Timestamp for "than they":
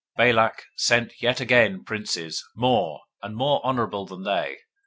4.07-4.57